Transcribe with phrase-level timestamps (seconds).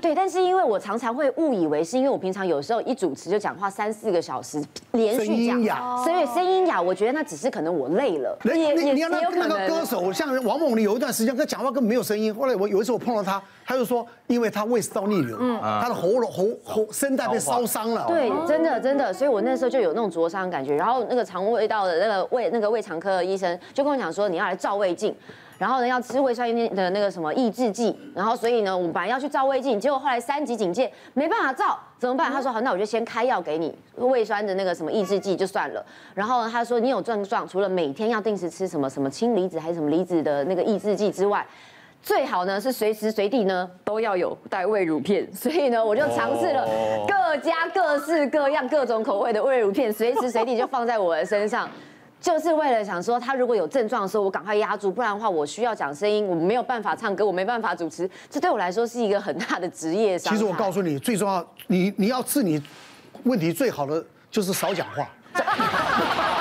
[0.00, 12.34] 对，但是因为我常常会误以为是因为我平常有时候一主持就讲话三四个小时，连续讲，所以声音哑，我觉得那只是可能我累了，你你你看那也有可那个歌手，像王梦玲有一段时间，他讲话根本没有声音。
[12.34, 18.06] 后来我有一次我碰到他，他就说，因为他胃食道逆流，他的喉咙喉喉声带被烧伤了。
[18.08, 20.74] 对，真的真的，所以我那时候就有那种灼伤的感觉。
[20.74, 25.14] 然后那个肠胃道的那个胃那个胃肠科的医生就跟我讲说，你要来照胃镜，
[25.58, 27.94] 然后呢要吃胃酸的那个什么抑制剂。
[28.14, 32.32] 然后所以呢，我们本来要去照胃镜，结果后来三级警戒，没办法照，怎么办？
[32.32, 35.84] 他说好，那我就先开药给你胃酸的那个什么抑制剂就算了。
[36.14, 41.46] 然后呢，他说你有症状，除了每天要定时吃什么什么氢离子还是什么离子的那个抑制剂之外。
[42.02, 46.66] 最好呢是随时随地呢都要有带胃乳片， 所以呢我就尝试了
[47.06, 51.68] 各家各式各样各种口味的胃乳片， 随时随地就放在我的身上，
[52.20, 60.36] 就是为了想说他如果有症状的时候我赶快压住，不然的话我需要讲声音，我没有办法唱歌，我没办法主持，这对我来说是一个很大的职业伤害。
[60.36, 62.62] 其实我告诉你，最重要，你你要治你
[63.24, 65.06] 问题最好的就是少讲话。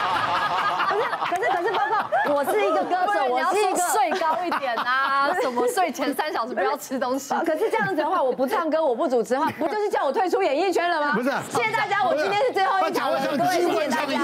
[2.30, 7.34] 我是一个歌手，我是一个睡高一点啊， 什么睡前三小时不要吃东西。
[7.46, 11.14] 可是这样子的话，我不唱歌，我不主持的话，不就是叫我退出演艺圈了吗？
[11.14, 14.18] 不是，谢谢大家，我今天是最后一场了，各位谢谢大家。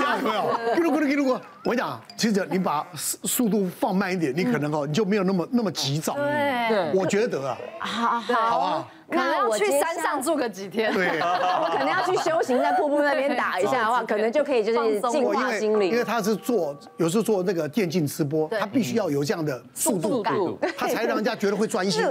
[0.75, 1.39] 咕噜咕噜咕噜咕。
[1.64, 6.14] 我跟你讲，其实你把速度放慢一点，你可能哦，你就没有那么那么急躁。
[6.16, 10.94] 对，我觉得啊，好好啊，可能要去山上住个几天。
[10.94, 15.91] 对， 我可能要去修行，在瀑布那边打一下的话， 可能就可以就是净化心灵。
[15.91, 20.34] 因为他是做有时候做那个电竞直播，他必须要有这样的速度感，
[20.78, 22.03] 他才让人家觉得会专心。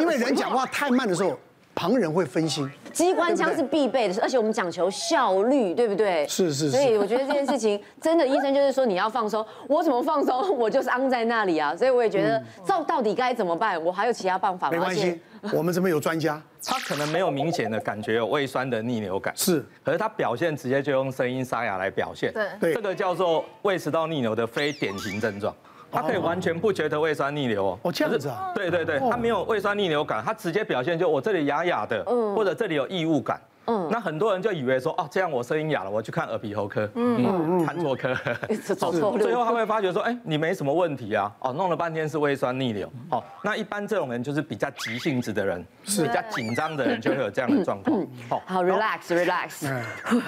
[0.00, 1.36] 因为人讲话太慢的时候，
[1.80, 2.70] 旁人会分心。
[2.92, 6.26] 机关枪是必备的，而且我们讲求效率，对不对？
[6.28, 6.72] 是是是。
[6.72, 10.36] 所以我觉得这件事情真的，医生就是说你要放松，我怎么放松？
[10.58, 11.74] 我就是安在那里啊。
[11.74, 13.82] 所以我也觉得，到到底该怎么办？
[13.82, 14.76] 我还有其他办法吗？
[14.76, 15.18] 没关系，
[15.56, 16.38] 我们这边有专家。
[16.62, 22.30] 他可能没有明显的感觉有胃酸的逆流感，是，可是他表现直接就用声音沙哑来表现。
[22.60, 25.56] 对，这个叫做胃食道逆流的非典型症状。
[25.90, 33.40] 他可以完全不觉得胃酸逆流哦，哦这样子啊，对对对，他没有胃酸逆流感，他直接表现就我这里哑哑的，或者这里有异物感。
[33.70, 37.24] 嗯，那很多人就以为说，哦，这样我声音哑了，我去看耳鼻喉科，嗯。
[37.24, 38.12] 嗯，看错科，
[38.74, 39.18] 走错路。
[39.18, 46.02] 最后他会发觉说，哎，你没什么问题啊，哦，弄了半天是胃酸逆流，哦，那一般这种人就是比较急性子的人，是。
[46.02, 48.06] 比较紧张的人就会有这样的状况。
[48.28, 49.68] 好，好，relax，relax，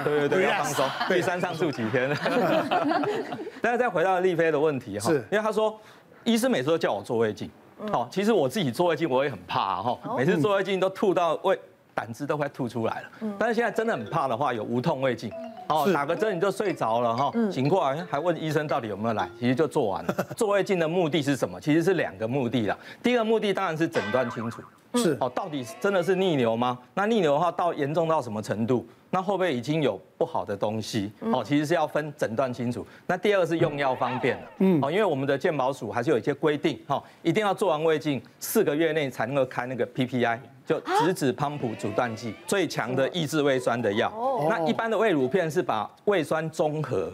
[0.04, 2.14] 对对 对，要放松，去山上住几天。
[3.60, 5.76] 但是再回到丽妃的问题哈，因为他说，
[6.24, 7.50] 医生每次都叫我做胃镜，
[7.92, 11.58] 哦，其实我自己做胃镜我也很怕哈，每次做胃镜都吐到胃。
[11.94, 15.30] 胆汁都快吐出来了，但是现在真的很怕的话，有无痛胃镜，
[15.68, 20.14] 哦，打个针你就睡着了哈，醒过来还问医生到底有没有来，其实就做完了。
[20.36, 21.60] 做胃镜的目的是什么？
[21.60, 22.76] 其实是两个目的啦。
[23.02, 24.62] 第一个目的当然是诊断清楚，
[24.94, 26.78] 是哦，到底真的是逆流吗？
[26.94, 28.86] 那逆流的话到严重到什么程度？
[29.14, 31.12] 那会不会已经有不好的东西？
[31.20, 32.86] 哦，其实是要分诊断清楚。
[33.06, 40.38] 那第二个是用药方便，嗯，哦，因为我们的健保署还是有一些规定，哈，一定要做完胃镜四个月内才能够开那个 PPI。
[40.64, 44.12] 就质子泵浦阻断剂，最强的抑制胃酸的药。
[44.48, 47.12] 那一般的胃乳片是把胃酸中和，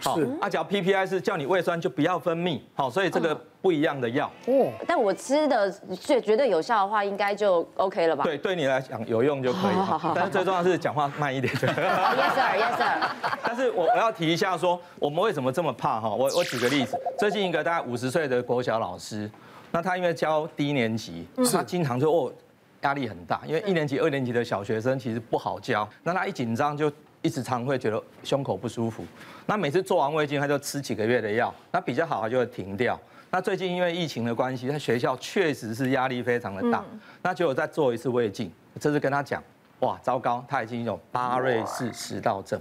[0.00, 4.30] 好，阿角 PPI 是叫你胃酸就不要分泌，好，所以这个不一样的药。
[4.46, 8.24] 哦，但我吃的最绝对有效的话，应该就 OK 了吧？
[8.24, 9.74] 对，对你来讲有用就可以。
[9.74, 10.12] 好好。
[10.14, 11.52] 但是最重要是讲话慢一点。
[11.58, 13.10] Yes sir，Yes sir。
[13.42, 16.08] 但是我我要提一下说，我们为什么这么怕哈？
[16.08, 19.30] 我我举个例子，最近一个大概五十岁的国小老师，
[19.70, 22.32] 那他因为教低年级，他经常就哦。
[22.82, 25.88] 压力很大，因为一年级、二年级的小学生其实不好教。
[26.02, 26.90] 那他一紧张就
[27.22, 29.04] 一直常会觉得胸口不舒服。
[29.46, 32.98] 那每次做完胃镜，他就吃几个月的药，那比较好，他就会停掉。
[33.30, 36.82] 那最近因为疫情的关系，他学校确实是压力非常的大。
[37.22, 39.42] 那结果再做一次胃镜，这次跟他讲，
[39.80, 42.58] 哇，糟糕，他已经有巴瑞氏食道症。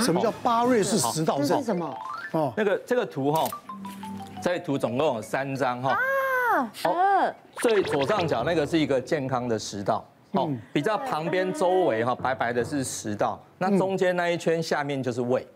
[0.00, 1.58] 什么叫巴瑞氏食道症？
[1.58, 1.96] 是什么？
[2.32, 3.48] 哦，那个这个图哈，
[4.42, 5.94] 这个图总共有三张哈。
[5.94, 5.96] 哦，
[7.56, 15.46] 最左上角那个是一个健康的食道，哦，比较旁边周围哈白白的是食道，那中间那一圈下面就是胃，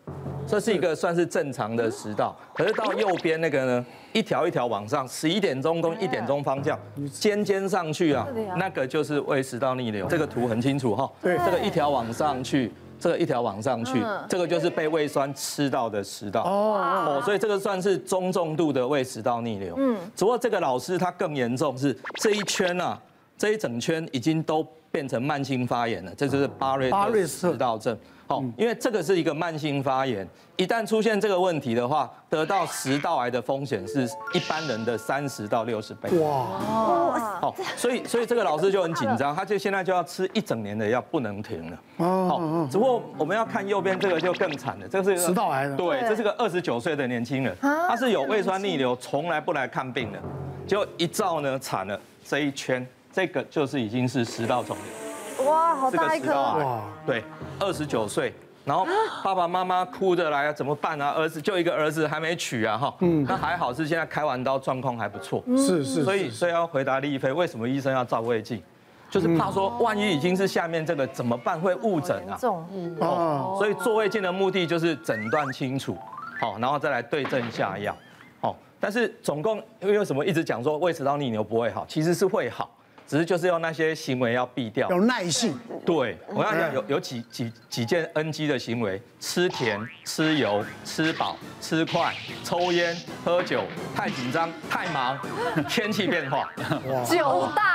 [0.47, 2.35] 这是一个算是正常的食道。
[2.55, 6.79] 可是到右边那个呢，一条一条往上，十一点钟跟一点钟方向
[7.12, 8.26] 尖尖上去啊，
[8.56, 10.06] 那个就是胃食道逆流。
[10.06, 12.73] 这个图很清楚哈，对，这个一条往上去。
[13.00, 16.43] 这个一条往上去，这个就是被胃酸吃到的食道。
[16.43, 19.75] 哦，所以这个算是中重度的胃食道逆流。
[19.79, 23.00] 嗯，只不过这个老师他更严重，是这一圈啊，
[23.38, 27.26] 这一整圈已经都变成慢性发炎了，这就是巴瑞特。
[27.26, 27.97] 食道症。
[28.31, 30.25] 好，因为这个是一个慢性发炎，
[30.55, 36.09] 一旦出现这个问题的话，得到食道癌的风险是一般人的三十到六十倍。
[36.21, 41.79] 哇，好，所以所以这个老师就很紧张，他就现在就要吃一整年的药，不能停了。
[41.97, 45.75] 哦，只不过我们要看右边这个就更惨了，这是食道癌的。
[45.75, 50.21] 对，这是个二十九岁的年轻人，他是有胃酸逆流，从来不来看病的，
[50.69, 55.09] 就一照呢，惨了，这一圈，这个就是已经是食道肿瘤。
[55.46, 56.32] 哇，好大一颗！
[56.32, 57.25] 啊，对，
[57.58, 58.32] 二十九岁，
[58.64, 58.87] 然后
[59.22, 61.10] 爸爸妈妈哭着来，怎么办啊？
[61.10, 68.62] 儿子就一个儿子还没娶啊，哈，嗯，那还好是现在开完刀，状况还不错，是是，所以所以要回答丽飞，为什么医生要照胃镜？
[69.10, 71.60] 就是怕说万一已经是下面这个怎么办？
[71.60, 72.64] 会误诊啊，重，
[73.00, 75.96] 哦，所以做胃镜的目的就是诊断清楚，
[76.40, 77.96] 好，然后再来对症下药，
[78.40, 82.70] 好，但是总共因为为什么一直讲说胃食道逆流不会好，其实是会好。
[83.10, 85.58] 只是就是要那些行为要避掉，有耐性。
[85.84, 92.14] 对，我要讲有有几几几件 NG 的行为：吃甜、吃油、吃饱、吃快、
[92.44, 93.64] 抽烟、喝酒、
[93.96, 95.18] 太紧张、太忙、
[95.68, 96.48] 天气变化。
[96.86, 97.69] 哇，酒大。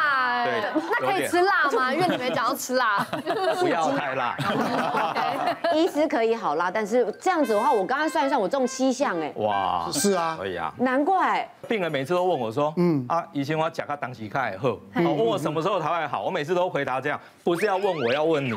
[0.45, 1.94] 对，那可以吃辣吗？
[1.94, 3.06] 因为你没讲要吃辣，
[3.59, 4.38] 不要太辣。
[5.74, 9.31] 医师可以好辣，但是这样子的话，我刚刚算一算，我中七项哎。
[9.38, 10.74] 哇，是啊，可以啊。
[10.77, 18.53] 难怪病人每次都问我说，嗯啊，以前我讲他当起开后，问我什么时候才会好，我每次都回答这样，不是要问我，要问你。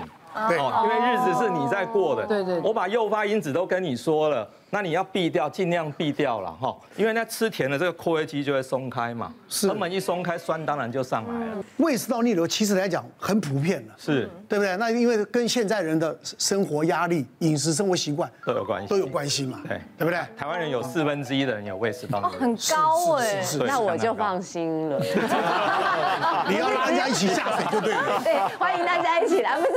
[0.48, 2.24] 对，因为日子是你在过的。
[2.26, 2.60] 对对。
[2.60, 4.48] 我把诱发因子都跟你说了。
[4.70, 11.64] 那你要避掉，尽量避掉了哈，因为那吃甜的这个括约肌就会松开嘛，是，根本一松开，酸当然就上来了。
[11.78, 14.76] 胃食道逆流其实来讲很普遍的，是，对不对？
[14.76, 20.20] 那因为跟现在人的生活压力、饮食生活习惯都有关系，都有关系嘛，对，对不对？
[20.36, 25.00] 台湾人有四分之一的人有胃食道逆流，很高哎，那我就放心了。
[26.46, 28.20] 你要大家一起下水就对了。
[28.22, 29.72] 对，欢迎大家一起来，不是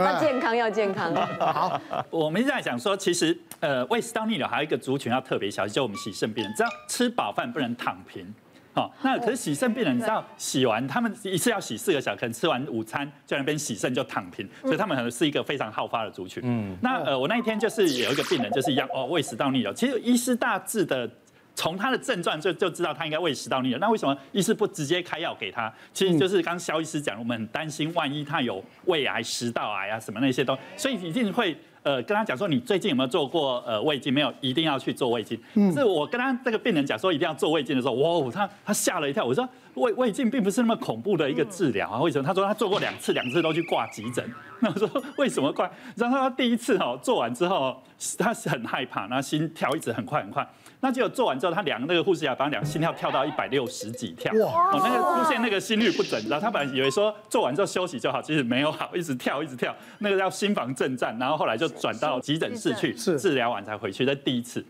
[0.00, 1.12] 要健康要健康。
[1.40, 4.35] 好，我们一直在想说，其实呃胃食道逆。
[4.44, 8.34] 还有一个族群要特别小心，就我们洗肾病人，只要吃饱饭不能躺平，
[8.74, 16.42] 好，那可是洗肾病人，你知道洗完他们一次要洗四个小时，可能吃完午餐在那边洗肾就躺平，所以他们可能是一个非常好发的族群。
[16.44, 19.72] 嗯，那呃，我那一天就是有一个病人，就是一样哦，胃食道逆流。
[19.72, 21.08] 其实医师大致的
[21.54, 23.78] 从他的症状就就知道他应该胃食道逆流。
[23.78, 25.72] 那为什么医师不直接开药给他？
[25.94, 31.56] 其实就是刚肖医师讲，我们很担心万一他有胃癌、食道癌啊什么那些都，所以一定会。
[31.86, 34.12] 呃，跟他讲说，你最近有没有做过呃胃镜？
[34.12, 35.38] 没有，一定要去做胃镜。
[35.54, 39.24] 嗯，是我跟他这个病人讲说一定要做胃镜的时候，哇，他他吓了一跳。
[39.24, 42.26] 我说胃胃镜并不是那么恐怖的一个治疗啊，为什么？
[42.26, 44.24] 他说他做过两次，两次都去挂急诊。
[44.60, 45.70] 那我说为什么挂？
[45.96, 47.82] 然后他第一次哦做完之后，
[48.18, 50.46] 他是很害怕，然后心跳一直很快很快。
[50.80, 54.70] 那结果做完之后，他量那个护士帮他量心跳跳到一百六十几跳，哇！
[54.72, 64.06] 哦，那个出现那个心律不整，然后他本来以为说做完之后休息就好，其实没有好，一直跳一直跳，那个叫心房震颤，然后后来就转到急诊室去治疗完才回去。
[64.06, 64.64] 这第一次，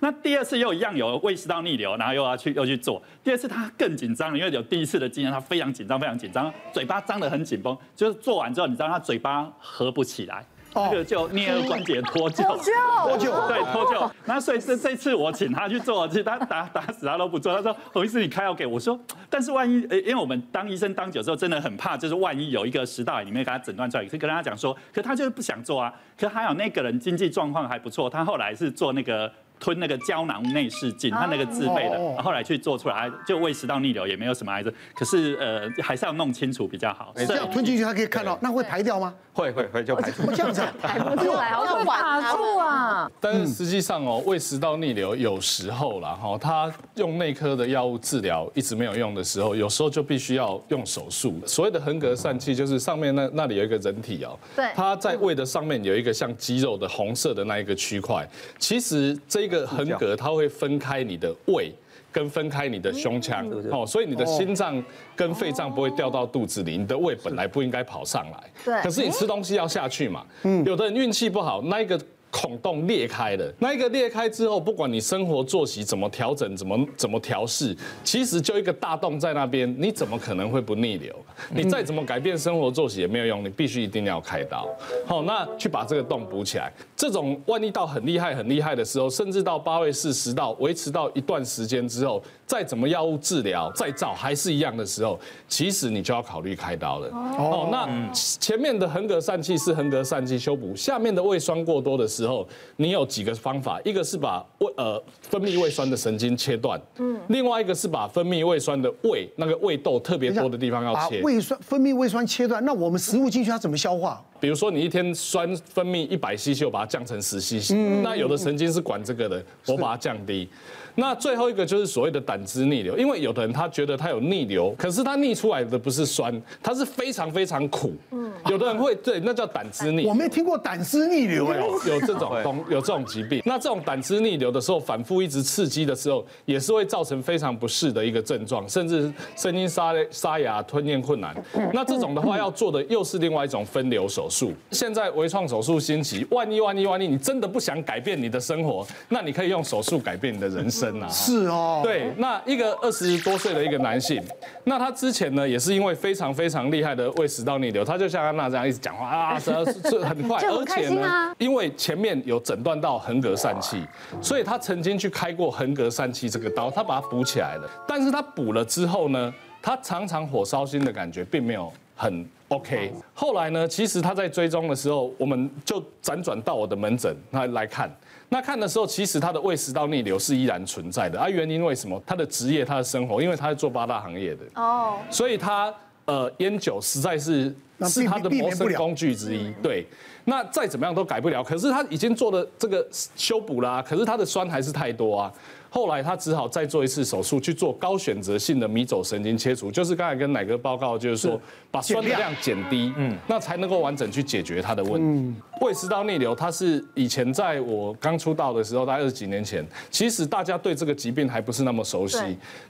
[0.00, 10.44] 那第二次又一样有胃食道逆流，然后又要去又去做，第二次他更紧张了，因为有第一次的经验，他非常紧张，非常紧张，嘴巴张得很紧绷，就是做完之后，你知道他嘴巴合不起来。
[10.74, 14.10] 这个就颞颌关节脱臼，脱臼，对脱臼。
[14.24, 17.54] 那所以这这次我请他去做，其实他打打死他都不做。
[17.54, 19.82] 他说：“洪医师，你开药给我。”我说：“但是万一……
[19.82, 25.92] 因为我们当医生当久之后，真的很怕，就是万一有一个食道里面给他诊断出来，可以跟他讲说，可他就是不想做啊。
[26.18, 29.30] 可还有那个人经济状况还不错，他后来是做那个。”
[29.62, 37.14] 吞那个胶囊内视镜，它那个自费的，然后后来去做出来，就胃食道逆流也没有什么癌症，可是呃还是要弄清楚比较好。
[37.14, 39.14] 这样吞进去，它可以看到，那会排掉吗？
[39.32, 40.26] 会会会就排出。
[40.32, 42.20] 这样子 排不出来，好可怕
[42.64, 43.10] 啊！
[43.20, 51.34] 但是实际上哦，胃食道逆流有时候啦哈，他用内科的药物治疗一直没有用的时候，有时候就必须要用手术。
[51.46, 58.28] 所谓的横膈疝气，就是上面那那里有一个人体哦，对，它在胃的上面有一个像肌肉的红色的那一个区块，
[58.58, 59.52] 其实这个。
[59.52, 61.70] 这个横膈它会分开你的胃，
[62.12, 64.80] 跟分开你的胸腔，哦，所以你的心脏
[65.16, 71.98] 跟肺脏不会掉到肚子里，你的胃本来不应该跑上来，对，可是你吃东西要下去嘛，嗯，有的人运气不好，那一个。
[72.32, 81.14] 孔洞裂开了，那一个裂开之后，不管你生活作息怎么调整，怎么怎么调试，其实就一个大洞在那边，你怎么可能会不逆流？
[81.54, 84.66] 你再怎么改变生活作息也没有用，你必须一定要开刀。
[85.06, 86.72] 好，那去把这个洞补起来。
[86.96, 97.08] 这种万一到很厉害、很厉害的时候，甚至到八位四食道维持到一段时间之后，再怎么药物治疗、再造还是一样的时候，其实你就要考虑开刀了。
[97.36, 111.20] 哦，那前面的横膈疝气是横膈疝气修补，下面的胃酸过多的时时候，你有几个方法，一个是把胃呃分泌胃酸的神经切断，嗯，另外一个是把分泌胃酸的胃那个胃窦特别多的地方要切。
[111.20, 114.22] 把胃酸分泌胃酸切断，那我们食物进去它怎么消化？
[114.38, 120.48] 比如说你一天酸分泌一百 cc，我把它降成十 cc，那有的神经是管这个的，我把它降低。
[120.94, 127.94] 那最后一个就是所谓的胆汁逆流，因为有的人他觉得他有逆流，可是他逆出来的不是酸，它是非常非常苦。
[128.10, 130.06] 嗯，有的人会对，那叫胆汁逆。
[130.06, 132.30] 我没听过胆汁逆流哎，有这种
[132.68, 133.42] 有这种疾病。
[133.46, 141.34] 那这种胆汁逆流的时候，反复一直刺激的时候，也是会造成非常不适的一个症状，甚至声音沙沙哑、吞咽困难。
[141.72, 144.52] 那这种的话要做的又是另外一种分流手术。
[144.70, 150.81] 现在微创手术兴起，万一万一万一你真的不想改变你的生活，那你可以用手术改变你的人生。
[151.10, 154.22] 是哦，对，那一个二十多岁的一个男性，
[154.64, 159.52] 那他之前呢也是因为非常非常厉害的胃食道逆流，他就像安娜这样一直讲话啊， 是
[159.88, 163.84] 是很快，而且呢，因为前面有诊断到横膈疝气，
[164.20, 167.70] 所以他曾经去开过横膈疝气这个刀，他把它补起来了。
[167.86, 172.92] 但是他补了之后呢，他常常火烧心的感觉并没有很 OK。
[173.14, 177.90] 后来呢，其实他在追踪的时候，我们就辗转到我的门诊那来看。
[178.28, 181.28] 那看的时候，其实他的胃食道逆流是依然存在的啊。
[181.28, 182.02] 原因为什么？
[182.06, 185.72] 他的职业，他的生活，因为他是做八大行业的哦，所以他
[186.06, 189.52] 呃烟酒实在是是他的谋生工具之一。
[189.62, 189.86] 对，
[190.24, 191.42] 那再怎么样都改不了。
[191.42, 192.86] 可是他已经做了这个
[193.16, 195.32] 修补啦，可是他的酸还是太多啊。
[195.74, 205.34] 后来他只好再做一次手术，去做高选择性的迷走神经切除，就是刚才跟奶哥报告，就是说把酸的量减低，嗯，那才能够完整去解决他的问题。
[205.62, 212.18] 胃食道逆流，它是以前在我刚出道的时候，大概二十几年前，其实大家对这个疾病还不是那么熟悉，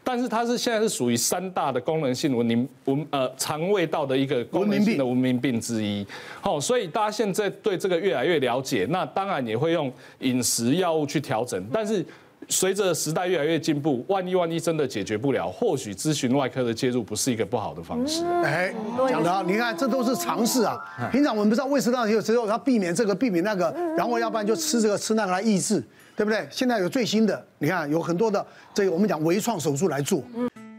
[0.05, 6.07] 但是它是现在是属于三大的功能性文明文呃肠胃道的一个功能性的文明病之一。
[6.41, 12.05] 好，所以大家现在对这个越来越了解，那当然也会用饮食药物去调整，但是。
[12.49, 18.25] 随着时代越来越进步，万一万一真的解决不了，或许咨询外科的介入不是一个不好的方式。
[18.45, 18.75] 哎，
[19.09, 20.77] 讲得好，你看这都是尝试啊。
[21.13, 25.81] 平常我们不知道胃食道有时候要避免这个避免那个，然后要不然就吃这个吃那个来抑制，
[26.17, 26.45] 对不对？
[26.51, 28.45] 现在有最新的，你看有很多的
[28.75, 30.21] 这个我们讲微创手术来做。